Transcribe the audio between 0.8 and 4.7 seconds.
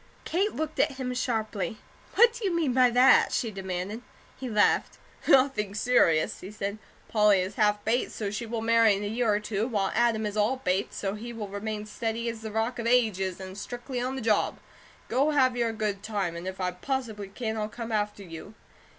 him sharply: "What do you mean by that?" she demanded. He